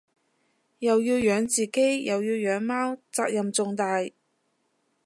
[0.79, 4.01] 又要養自己又要養貓責任重大